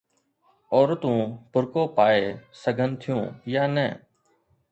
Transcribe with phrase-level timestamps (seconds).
[0.75, 1.19] عورتون
[1.53, 2.23] برقع پائي
[2.61, 3.87] سگهن ٿيون يا نه.